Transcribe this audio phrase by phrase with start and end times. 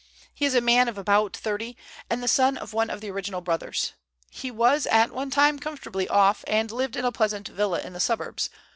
[0.33, 1.77] He is a man of about thirty,
[2.09, 3.93] and the son of one of the original brothers.
[4.31, 7.99] He was at one time comfortably off, and lived in a pleasant villa in the
[7.99, 8.49] suburbs.